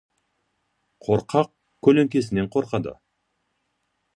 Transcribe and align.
Қорқақ 1.07 1.51
көлеңкесінен 1.89 2.51
қорқады. 2.57 2.95